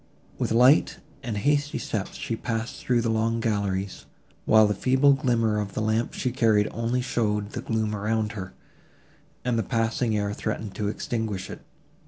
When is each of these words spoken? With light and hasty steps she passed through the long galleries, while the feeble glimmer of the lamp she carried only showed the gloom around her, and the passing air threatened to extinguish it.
With 0.39 0.51
light 0.51 0.97
and 1.21 1.37
hasty 1.37 1.77
steps 1.77 2.15
she 2.15 2.35
passed 2.35 2.77
through 2.81 3.01
the 3.01 3.11
long 3.11 3.39
galleries, 3.39 4.07
while 4.45 4.65
the 4.65 4.73
feeble 4.73 5.13
glimmer 5.13 5.59
of 5.59 5.75
the 5.75 5.79
lamp 5.81 6.13
she 6.15 6.31
carried 6.31 6.67
only 6.71 7.01
showed 7.03 7.51
the 7.51 7.61
gloom 7.61 7.95
around 7.95 8.31
her, 8.31 8.55
and 9.45 9.59
the 9.59 9.61
passing 9.61 10.17
air 10.17 10.33
threatened 10.33 10.73
to 10.73 10.87
extinguish 10.87 11.51
it. 11.51 11.61